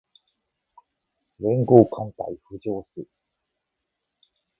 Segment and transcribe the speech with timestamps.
[1.37, 3.05] 連合艦隊浮上す